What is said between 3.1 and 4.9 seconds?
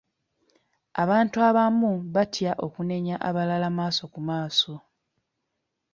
abalala maaso ku maaso.